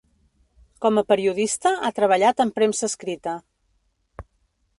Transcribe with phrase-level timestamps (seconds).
[0.85, 3.37] Com a periodista ha treballat en premsa escrita.